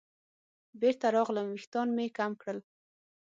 [0.81, 2.59] بېرته راغلم ویښتان مې کم کړل.